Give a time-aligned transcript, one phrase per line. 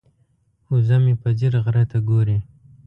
[0.71, 2.37] وزه مې په ځیر غره ته ګوري.